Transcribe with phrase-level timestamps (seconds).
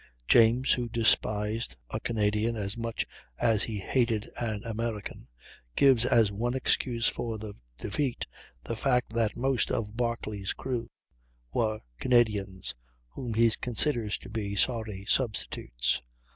[0.27, 3.05] James, who despised a Canadian as much
[3.37, 5.27] as he hated an American,
[5.75, 8.25] gives as one excuse for the defeat,
[8.63, 10.87] the fact that most of Barclay's crew
[11.53, 12.73] were Canadians,
[13.09, 16.01] whom he considers to be "sorry substitutes."